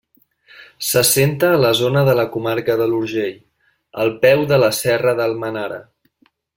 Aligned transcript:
S'assenta 0.87 1.49
a 1.57 1.59
la 1.65 1.71
zona 1.81 2.03
de 2.09 2.17
la 2.21 2.25
comarca 2.37 2.79
de 2.81 2.89
l’Urgell, 2.95 3.39
al 4.07 4.13
peu 4.27 4.45
de 4.55 4.63
la 4.67 4.75
Serra 4.83 5.19
d'Almenara. 5.23 5.83